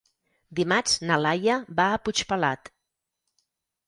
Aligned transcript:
Dimarts 0.59 0.95
na 1.09 1.17
Laia 1.25 1.57
va 1.79 1.85
a 1.89 1.99
Puigpelat. 2.07 2.73